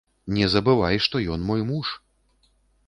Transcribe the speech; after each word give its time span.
Не 0.37 0.47
забывай, 0.53 0.95
што 1.05 1.15
ён 1.37 1.47
мой 1.51 1.61
муж. 1.71 1.95